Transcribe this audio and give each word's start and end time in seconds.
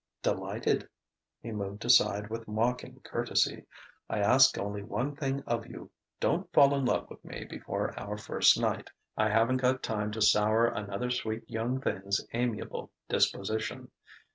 "Delighted." 0.23 0.89
He 1.43 1.51
moved 1.51 1.85
aside 1.85 2.31
with 2.31 2.47
mocking 2.47 3.01
courtesy. 3.01 3.67
"I 4.09 4.17
ask 4.17 4.57
only 4.57 4.81
one 4.81 5.15
thing 5.15 5.43
of 5.45 5.67
you: 5.67 5.91
don't 6.19 6.51
fall 6.51 6.73
in 6.73 6.85
love 6.85 7.07
with 7.07 7.23
me 7.23 7.43
before 7.45 7.93
our 7.99 8.17
first 8.17 8.59
night. 8.59 8.89
I 9.15 9.29
haven't 9.29 9.57
got 9.57 9.83
time 9.83 10.11
to 10.13 10.21
sour 10.23 10.65
another 10.65 11.11
sweet 11.11 11.47
young 11.47 11.79
thing's 11.81 12.25
amiable 12.33 12.89
disposition.... 13.09 13.91